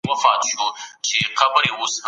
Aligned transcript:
فشار 0.07 0.37
د 0.41 0.43
خوب 0.57 0.71
کیفیت 1.05 1.33
خرابوي. 1.39 1.87